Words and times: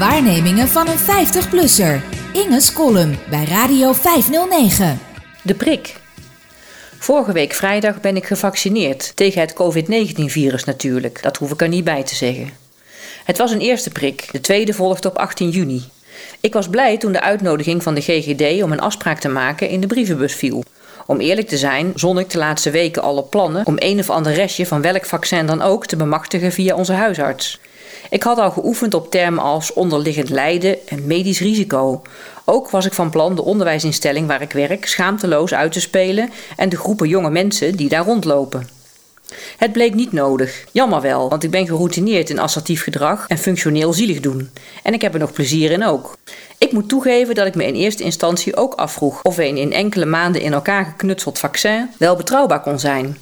Waarnemingen 0.00 0.68
van 0.68 0.88
een 0.88 0.98
50-plusser. 0.98 2.00
Inge's 2.32 2.72
column 2.72 3.18
bij 3.30 3.44
Radio 3.44 3.92
509. 3.92 5.00
De 5.42 5.54
prik. 5.54 5.96
Vorige 6.98 7.32
week 7.32 7.52
vrijdag 7.52 8.00
ben 8.00 8.16
ik 8.16 8.24
gevaccineerd. 8.24 9.16
Tegen 9.16 9.40
het 9.40 9.52
COVID-19-virus 9.52 10.64
natuurlijk. 10.64 11.22
Dat 11.22 11.36
hoef 11.36 11.50
ik 11.50 11.60
er 11.60 11.68
niet 11.68 11.84
bij 11.84 12.02
te 12.02 12.14
zeggen. 12.14 12.50
Het 13.24 13.38
was 13.38 13.50
een 13.50 13.60
eerste 13.60 13.90
prik. 13.90 14.28
De 14.32 14.40
tweede 14.40 14.72
volgde 14.72 15.08
op 15.08 15.18
18 15.18 15.50
juni. 15.50 15.82
Ik 16.40 16.52
was 16.52 16.68
blij 16.68 16.98
toen 16.98 17.12
de 17.12 17.20
uitnodiging 17.20 17.82
van 17.82 17.94
de 17.94 18.00
GGD 18.00 18.62
om 18.62 18.72
een 18.72 18.80
afspraak 18.80 19.20
te 19.20 19.28
maken 19.28 19.68
in 19.68 19.80
de 19.80 19.86
brievenbus 19.86 20.34
viel. 20.34 20.64
Om 21.06 21.20
eerlijk 21.20 21.48
te 21.48 21.58
zijn, 21.58 21.92
zon 21.94 22.18
ik 22.18 22.30
de 22.30 22.38
laatste 22.38 22.70
weken 22.70 23.02
al 23.02 23.16
op 23.16 23.30
plannen 23.30 23.66
om 23.66 23.76
een 23.78 23.98
of 23.98 24.10
ander 24.10 24.32
restje 24.32 24.66
van 24.66 24.82
welk 24.82 25.04
vaccin 25.04 25.46
dan 25.46 25.62
ook 25.62 25.86
te 25.86 25.96
bemachtigen 25.96 26.52
via 26.52 26.74
onze 26.74 26.92
huisarts. 26.92 27.58
Ik 28.10 28.22
had 28.22 28.38
al 28.38 28.50
geoefend 28.50 28.94
op 28.94 29.10
termen 29.10 29.42
als 29.42 29.72
onderliggend 29.72 30.28
lijden 30.28 30.88
en 30.88 31.06
medisch 31.06 31.40
risico. 31.40 32.02
Ook 32.44 32.70
was 32.70 32.86
ik 32.86 32.92
van 32.92 33.10
plan 33.10 33.34
de 33.34 33.44
onderwijsinstelling 33.44 34.26
waar 34.26 34.42
ik 34.42 34.52
werk 34.52 34.86
schaamteloos 34.86 35.54
uit 35.54 35.72
te 35.72 35.80
spelen 35.80 36.30
en 36.56 36.68
de 36.68 36.76
groepen 36.76 37.08
jonge 37.08 37.30
mensen 37.30 37.76
die 37.76 37.88
daar 37.88 38.04
rondlopen. 38.04 38.68
Het 39.56 39.72
bleek 39.72 39.94
niet 39.94 40.12
nodig. 40.12 40.64
Jammer 40.72 41.00
wel, 41.00 41.28
want 41.28 41.44
ik 41.44 41.50
ben 41.50 41.66
geroutineerd 41.66 42.30
in 42.30 42.38
assertief 42.38 42.82
gedrag 42.82 43.24
en 43.28 43.38
functioneel 43.38 43.92
zielig 43.92 44.20
doen. 44.20 44.50
En 44.82 44.94
ik 44.94 45.02
heb 45.02 45.12
er 45.14 45.20
nog 45.20 45.32
plezier 45.32 45.70
in 45.70 45.84
ook. 45.84 46.16
Ik 46.58 46.72
moet 46.72 46.88
toegeven 46.88 47.34
dat 47.34 47.46
ik 47.46 47.54
me 47.54 47.66
in 47.66 47.74
eerste 47.74 48.02
instantie 48.02 48.56
ook 48.56 48.74
afvroeg 48.74 49.22
of 49.22 49.38
een 49.38 49.56
in 49.56 49.72
enkele 49.72 50.06
maanden 50.06 50.42
in 50.42 50.52
elkaar 50.52 50.84
geknutseld 50.84 51.38
vaccin 51.38 51.90
wel 51.98 52.16
betrouwbaar 52.16 52.60
kon 52.60 52.78
zijn. 52.78 53.16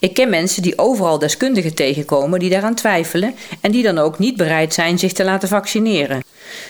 Ik 0.00 0.14
ken 0.14 0.30
mensen 0.30 0.62
die 0.62 0.78
overal 0.78 1.18
deskundigen 1.18 1.74
tegenkomen 1.74 2.38
die 2.38 2.50
daaraan 2.50 2.74
twijfelen 2.74 3.34
en 3.60 3.70
die 3.70 3.82
dan 3.82 3.98
ook 3.98 4.18
niet 4.18 4.36
bereid 4.36 4.74
zijn 4.74 4.98
zich 4.98 5.12
te 5.12 5.24
laten 5.24 5.48
vaccineren. 5.48 6.24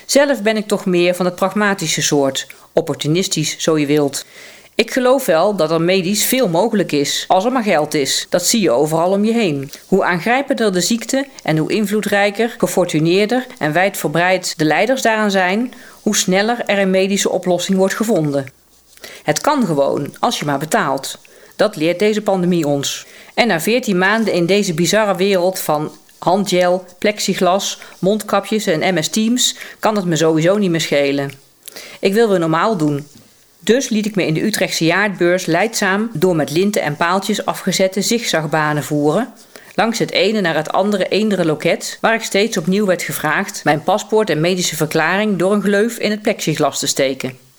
Zelf 0.06 0.42
ben 0.42 0.56
ik 0.56 0.66
toch 0.66 0.86
meer 0.86 1.14
van 1.14 1.24
het 1.24 1.34
pragmatische 1.34 2.02
soort, 2.02 2.46
opportunistisch 2.72 3.56
zo 3.58 3.78
je 3.78 3.86
wilt. 3.86 4.24
Ik 4.74 4.90
geloof 4.90 5.26
wel 5.26 5.56
dat 5.56 5.70
er 5.70 5.80
medisch 5.80 6.24
veel 6.24 6.48
mogelijk 6.48 6.92
is, 6.92 7.24
als 7.28 7.44
er 7.44 7.52
maar 7.52 7.62
geld 7.62 7.94
is. 7.94 8.26
Dat 8.28 8.46
zie 8.46 8.60
je 8.60 8.70
overal 8.70 9.10
om 9.10 9.24
je 9.24 9.32
heen. 9.32 9.70
Hoe 9.86 10.04
aangrijpender 10.04 10.72
de 10.72 10.80
ziekte 10.80 11.26
en 11.42 11.56
hoe 11.56 11.72
invloedrijker, 11.72 12.54
gefortuneerder 12.58 13.46
en 13.58 13.72
wijdverbreid 13.72 14.58
de 14.58 14.64
leiders 14.64 15.02
daaraan 15.02 15.30
zijn, 15.30 15.72
hoe 16.02 16.16
sneller 16.16 16.62
er 16.66 16.78
een 16.78 16.90
medische 16.90 17.30
oplossing 17.30 17.78
wordt 17.78 17.94
gevonden. 17.94 18.52
Het 19.22 19.40
kan 19.40 19.66
gewoon, 19.66 20.14
als 20.18 20.38
je 20.38 20.44
maar 20.44 20.58
betaalt. 20.58 21.18
Dat 21.56 21.76
leert 21.76 21.98
deze 21.98 22.22
pandemie 22.22 22.66
ons. 22.66 23.06
En 23.40 23.46
na 23.46 23.60
14 23.60 23.98
maanden 23.98 24.32
in 24.32 24.46
deze 24.46 24.74
bizarre 24.74 25.16
wereld 25.16 25.58
van 25.58 25.92
handgel, 26.18 26.84
plexiglas, 26.98 27.78
mondkapjes 27.98 28.66
en 28.66 28.94
MS 28.94 29.08
Teams 29.08 29.56
kan 29.78 29.96
het 29.96 30.04
me 30.04 30.16
sowieso 30.16 30.56
niet 30.58 30.70
meer 30.70 30.80
schelen. 30.80 31.32
Ik 32.00 32.12
wil 32.12 32.28
weer 32.28 32.38
normaal 32.38 32.76
doen. 32.76 33.06
Dus 33.60 33.88
liet 33.88 34.06
ik 34.06 34.14
me 34.14 34.26
in 34.26 34.34
de 34.34 34.44
Utrechtse 34.44 34.84
jaartbeurs 34.84 35.46
leidzaam 35.46 36.10
door 36.12 36.36
met 36.36 36.50
linten 36.50 36.82
en 36.82 36.96
paaltjes 36.96 37.44
afgezette 37.44 38.02
zigzagbanen 38.02 38.84
voeren. 38.84 39.32
Langs 39.74 39.98
het 39.98 40.10
ene 40.10 40.40
naar 40.40 40.56
het 40.56 40.72
andere 40.72 41.08
eendere 41.08 41.44
loket, 41.44 41.98
waar 42.00 42.14
ik 42.14 42.22
steeds 42.22 42.56
opnieuw 42.56 42.86
werd 42.86 43.02
gevraagd 43.02 43.64
mijn 43.64 43.82
paspoort 43.82 44.30
en 44.30 44.40
medische 44.40 44.76
verklaring 44.76 45.38
door 45.38 45.52
een 45.52 45.62
gleuf 45.62 45.98
in 45.98 46.10
het 46.10 46.22
plexiglas 46.22 46.78
te 46.78 46.86
steken. 46.86 47.49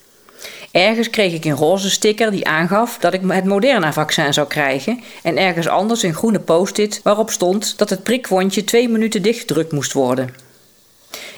Ergens 0.72 1.10
kreeg 1.10 1.34
ik 1.34 1.46
een 1.46 1.56
roze 1.56 1.90
sticker 1.90 2.32
die 2.32 2.48
aangaf 2.48 2.98
dat 2.98 3.14
ik 3.14 3.22
het 3.28 3.46
Moderna-vaccin 3.46 4.34
zou 4.34 4.48
krijgen. 4.48 5.04
En 5.24 5.38
ergens 5.38 5.68
anders 5.68 6.04
een 6.04 6.14
groene 6.14 6.40
post-it 6.40 7.00
waarop 7.04 7.30
stond 7.30 7.78
dat 7.78 7.90
het 7.90 8.04
prikwondje 8.04 8.64
twee 8.64 8.90
minuten 8.90 9.22
dichtgedrukt 9.22 9.72
moest 9.72 9.94
worden. 9.94 10.36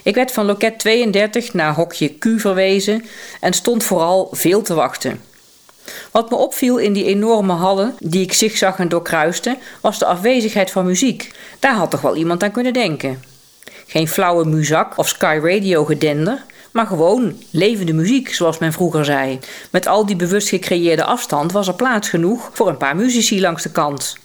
Ik 0.03 0.15
werd 0.15 0.31
van 0.31 0.45
loket 0.45 0.79
32 0.79 1.53
naar 1.53 1.75
hokje 1.75 2.09
Q 2.09 2.25
verwezen 2.37 3.05
en 3.39 3.53
stond 3.53 3.83
vooral 3.83 4.27
veel 4.31 4.61
te 4.61 4.73
wachten. 4.73 5.21
Wat 6.11 6.29
me 6.29 6.35
opviel 6.35 6.77
in 6.77 6.93
die 6.93 7.05
enorme 7.05 7.53
hallen 7.53 7.95
die 7.99 8.21
ik 8.21 8.33
zigzag 8.33 8.79
en 8.79 8.89
doorkruiste, 8.89 9.57
was 9.81 9.99
de 9.99 10.05
afwezigheid 10.05 10.71
van 10.71 10.85
muziek. 10.85 11.31
Daar 11.59 11.75
had 11.75 11.91
toch 11.91 12.01
wel 12.01 12.15
iemand 12.15 12.43
aan 12.43 12.51
kunnen 12.51 12.73
denken. 12.73 13.23
Geen 13.87 14.07
flauwe 14.07 14.45
muzak 14.45 14.97
of 14.97 15.07
Sky 15.07 15.39
Radio 15.41 15.85
gedender, 15.85 16.43
maar 16.73 16.87
gewoon 16.87 17.41
levende 17.49 17.93
muziek, 17.93 18.33
zoals 18.33 18.57
men 18.57 18.73
vroeger 18.73 19.05
zei. 19.05 19.39
Met 19.71 19.87
al 19.87 20.05
die 20.05 20.15
bewust 20.15 20.49
gecreëerde 20.49 21.03
afstand 21.03 21.51
was 21.51 21.67
er 21.67 21.73
plaats 21.73 22.09
genoeg 22.09 22.49
voor 22.53 22.67
een 22.67 22.77
paar 22.77 22.95
muzici 22.95 23.41
langs 23.41 23.63
de 23.63 23.71
kant. 23.71 24.17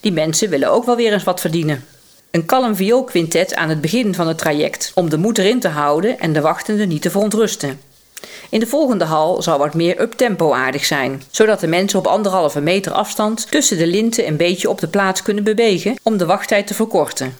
Die 0.00 0.12
mensen 0.12 0.50
willen 0.50 0.70
ook 0.70 0.84
wel 0.84 0.96
weer 0.96 1.12
eens 1.12 1.24
wat 1.24 1.40
verdienen. 1.40 1.84
Een 2.30 2.46
kalm 2.46 2.76
vioolquintet 2.76 3.54
aan 3.54 3.68
het 3.68 3.80
begin 3.80 4.14
van 4.14 4.28
het 4.28 4.38
traject, 4.38 4.92
om 4.94 5.10
de 5.10 5.18
moed 5.18 5.38
erin 5.38 5.60
te 5.60 5.68
houden 5.68 6.18
en 6.18 6.32
de 6.32 6.40
wachtenden 6.40 6.88
niet 6.88 7.02
te 7.02 7.10
verontrusten. 7.10 7.80
In 8.50 8.60
de 8.60 8.66
volgende 8.66 9.04
hal 9.04 9.42
zou 9.42 9.58
wat 9.58 9.74
meer 9.74 10.00
uptempo 10.00 10.52
aardig 10.52 10.84
zijn, 10.84 11.22
zodat 11.30 11.60
de 11.60 11.66
mensen 11.66 11.98
op 11.98 12.06
anderhalve 12.06 12.60
meter 12.60 12.92
afstand 12.92 13.50
tussen 13.50 13.78
de 13.78 13.86
linten 13.86 14.26
een 14.26 14.36
beetje 14.36 14.68
op 14.70 14.80
de 14.80 14.88
plaats 14.88 15.22
kunnen 15.22 15.44
bewegen 15.44 15.94
om 16.02 16.16
de 16.16 16.26
wachttijd 16.26 16.66
te 16.66 16.74
verkorten. 16.74 17.36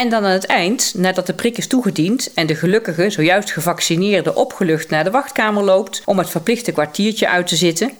En 0.00 0.08
dan 0.08 0.24
aan 0.24 0.30
het 0.30 0.46
eind, 0.46 0.94
nadat 0.96 1.26
de 1.26 1.34
prik 1.34 1.58
is 1.58 1.66
toegediend 1.66 2.34
en 2.34 2.46
de 2.46 2.54
gelukkige, 2.54 3.10
zojuist 3.10 3.50
gevaccineerde 3.50 4.34
opgelucht 4.34 4.90
naar 4.90 5.04
de 5.04 5.10
wachtkamer 5.10 5.62
loopt 5.62 6.02
om 6.04 6.18
het 6.18 6.30
verplichte 6.30 6.72
kwartiertje 6.72 7.28
uit 7.28 7.46
te 7.46 7.56
zitten, 7.56 7.92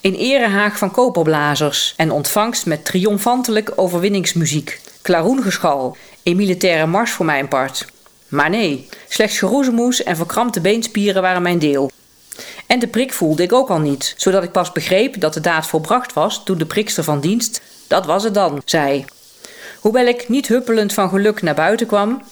in 0.00 0.14
erehaag 0.14 0.78
van 0.78 0.90
koperblazers 0.90 1.94
en 1.96 2.10
ontvangst 2.10 2.66
met 2.66 2.84
triomfantelijk 2.84 3.72
overwinningsmuziek, 3.76 4.80
klaroengeschal, 5.02 5.96
een 6.22 6.36
militaire 6.36 6.86
mars 6.86 7.10
voor 7.10 7.26
mijn 7.26 7.48
part. 7.48 7.86
Maar 8.28 8.50
nee, 8.50 8.88
slechts 9.08 9.38
geroezemoes 9.38 10.02
en 10.02 10.16
verkrampte 10.16 10.60
beenspieren 10.60 11.22
waren 11.22 11.42
mijn 11.42 11.58
deel. 11.58 11.90
En 12.66 12.78
de 12.78 12.88
prik 12.88 13.12
voelde 13.12 13.42
ik 13.42 13.52
ook 13.52 13.70
al 13.70 13.80
niet, 13.80 14.14
zodat 14.16 14.42
ik 14.42 14.52
pas 14.52 14.72
begreep 14.72 15.20
dat 15.20 15.34
de 15.34 15.40
daad 15.40 15.66
volbracht 15.66 16.12
was 16.12 16.44
toen 16.44 16.58
de 16.58 16.66
prikster 16.66 17.04
van 17.04 17.20
dienst, 17.20 17.62
dat 17.88 18.06
was 18.06 18.24
het 18.24 18.34
dan, 18.34 18.62
zei. 18.64 19.04
Hoewel 19.84 20.06
ik 20.06 20.28
niet 20.28 20.48
huppelend 20.48 20.92
van 20.92 21.08
geluk 21.08 21.42
naar 21.42 21.54
buiten 21.54 21.86
kwam, 21.86 22.22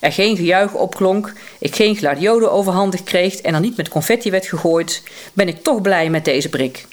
er 0.00 0.12
geen 0.12 0.36
gejuich 0.36 0.74
opklonk, 0.74 1.32
ik 1.58 1.74
geen 1.74 1.96
gladiolen 1.96 2.52
overhandig 2.52 3.02
kreeg 3.02 3.34
en 3.40 3.54
er 3.54 3.60
niet 3.60 3.76
met 3.76 3.88
confetti 3.88 4.30
werd 4.30 4.46
gegooid, 4.46 5.02
ben 5.32 5.48
ik 5.48 5.62
toch 5.62 5.82
blij 5.82 6.10
met 6.10 6.24
deze 6.24 6.48
prik. 6.48 6.86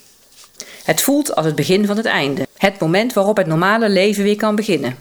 Het 0.83 1.01
voelt 1.01 1.35
als 1.35 1.45
het 1.45 1.55
begin 1.55 1.85
van 1.85 1.97
het 1.97 2.05
einde, 2.05 2.47
het 2.57 2.79
moment 2.79 3.13
waarop 3.13 3.37
het 3.37 3.47
normale 3.47 3.89
leven 3.89 4.23
weer 4.23 4.35
kan 4.35 4.55
beginnen. 4.55 4.97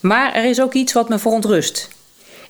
Maar 0.00 0.34
er 0.34 0.44
is 0.44 0.60
ook 0.60 0.74
iets 0.74 0.92
wat 0.92 1.08
me 1.08 1.18
verontrust. 1.18 1.88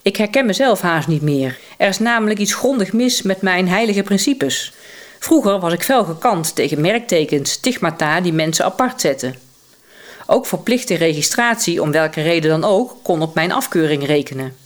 Ik 0.02 0.16
herken 0.16 0.46
mezelf 0.46 0.80
haast 0.80 1.08
niet 1.08 1.22
meer. 1.22 1.58
Er 1.76 1.88
is 1.88 1.98
namelijk 1.98 2.38
iets 2.38 2.54
grondig 2.54 2.92
mis 2.92 3.22
met 3.22 3.42
mijn 3.42 3.68
heilige 3.68 4.02
principes. 4.02 4.72
Vroeger 5.18 5.60
was 5.60 5.72
ik 5.72 5.82
fel 5.82 6.04
gekant 6.04 6.54
tegen 6.54 6.80
merktekens, 6.80 7.50
stigmata 7.50 8.20
die 8.20 8.32
mensen 8.32 8.64
apart 8.64 9.00
zetten. 9.00 9.49
Ook 10.32 10.46
verplichte 10.46 10.94
registratie, 10.94 11.82
om 11.82 11.90
welke 11.90 12.22
reden 12.22 12.50
dan 12.50 12.70
ook, 12.70 12.96
kon 13.02 13.22
op 13.22 13.34
mijn 13.34 13.52
afkeuring 13.52 14.06
rekenen. 14.06 14.56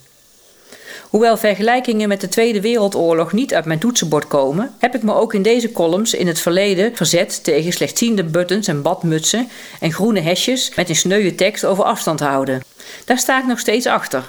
Hoewel 1.09 1.37
vergelijkingen 1.37 2.09
met 2.09 2.21
de 2.21 2.29
Tweede 2.29 2.61
Wereldoorlog 2.61 3.33
niet 3.33 3.55
uit 3.55 3.65
mijn 3.65 3.79
toetsenbord 3.79 4.27
komen, 4.27 4.75
heb 4.79 4.95
ik 4.95 5.03
me 5.03 5.15
ook 5.15 5.35
in 5.35 5.43
deze 5.43 5.73
columns 5.73 6.15
in 6.15 6.27
het 6.27 6.41
verleden 6.41 6.97
verzet 6.97 7.45
tegen 7.45 7.73
slechtziende 7.73 8.25
buttons 8.25 8.69
en 8.69 8.83
badmutsen 8.83 9.49
en 9.81 9.93
groene 9.93 10.21
hesjes 10.21 10.75
met 10.75 10.89
een 10.89 10.97
sneuwe 10.97 11.35
tekst 11.35 11.65
over 11.65 11.85
afstand 11.85 12.21
houden. 12.21 12.63
Daar 13.05 13.19
sta 13.19 13.39
ik 13.39 13.47
nog 13.47 13.59
steeds 13.59 13.87
achter. 13.87 14.25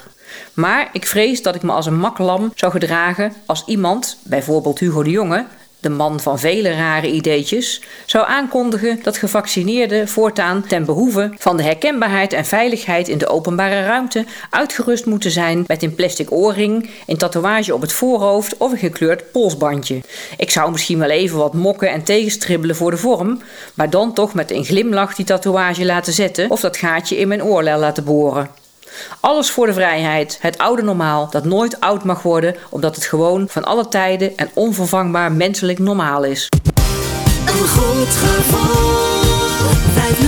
Maar 0.54 0.88
ik 0.92 1.06
vrees 1.06 1.42
dat 1.42 1.54
ik 1.54 1.62
me 1.62 1.72
als 1.72 1.86
een 1.86 1.98
maklam 1.98 2.52
zou 2.54 2.72
gedragen 2.72 3.32
als 3.46 3.62
iemand, 3.66 4.18
bijvoorbeeld 4.22 4.78
Hugo 4.78 5.02
de 5.02 5.10
Jonge, 5.10 5.46
de 5.86 5.92
man 5.92 6.20
van 6.20 6.38
vele 6.38 6.70
rare 6.70 7.10
ideetjes, 7.10 7.80
zou 8.06 8.26
aankondigen 8.28 8.98
dat 9.02 9.16
gevaccineerden 9.16 10.08
voortaan 10.08 10.66
ten 10.66 10.84
behoeve 10.84 11.30
van 11.38 11.56
de 11.56 11.62
herkenbaarheid 11.62 12.32
en 12.32 12.44
veiligheid 12.44 13.08
in 13.08 13.18
de 13.18 13.26
openbare 13.26 13.84
ruimte 13.84 14.24
uitgerust 14.50 15.06
moeten 15.06 15.30
zijn 15.30 15.64
met 15.66 15.82
een 15.82 15.94
plastic 15.94 16.32
oorring, 16.32 16.90
een 17.06 17.16
tatoeage 17.16 17.74
op 17.74 17.80
het 17.80 17.92
voorhoofd 17.92 18.56
of 18.56 18.72
een 18.72 18.78
gekleurd 18.78 19.32
polsbandje. 19.32 20.00
Ik 20.36 20.50
zou 20.50 20.70
misschien 20.70 20.98
wel 20.98 21.10
even 21.10 21.38
wat 21.38 21.54
mokken 21.54 21.90
en 21.90 22.02
tegenstribbelen 22.02 22.76
voor 22.76 22.90
de 22.90 22.96
vorm, 22.96 23.42
maar 23.74 23.90
dan 23.90 24.12
toch 24.12 24.34
met 24.34 24.50
een 24.50 24.64
glimlach 24.64 25.14
die 25.14 25.24
tatoeage 25.24 25.84
laten 25.84 26.12
zetten 26.12 26.50
of 26.50 26.60
dat 26.60 26.76
gaatje 26.76 27.16
in 27.16 27.28
mijn 27.28 27.44
oorlel 27.44 27.78
laten 27.78 28.04
boren. 28.04 28.65
Alles 29.20 29.50
voor 29.50 29.66
de 29.66 29.72
vrijheid, 29.72 30.38
het 30.40 30.58
oude 30.58 30.82
normaal 30.82 31.30
dat 31.30 31.44
nooit 31.44 31.80
oud 31.80 32.04
mag 32.04 32.22
worden, 32.22 32.56
omdat 32.70 32.94
het 32.94 33.04
gewoon 33.04 33.48
van 33.48 33.64
alle 33.64 33.88
tijden 33.88 34.36
en 34.36 34.50
onvervangbaar 34.54 35.32
menselijk 35.32 35.78
normaal 35.78 36.24
is. 36.24 36.48
Een 37.46 37.68
goed 37.68 38.08
gevoel, 38.08 38.90
509. 39.94 40.25